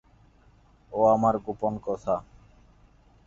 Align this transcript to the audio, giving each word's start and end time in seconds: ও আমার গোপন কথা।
ও 0.91 0.99
আমার 1.05 1.35
গোপন 1.37 1.73
কথা। 1.85 2.15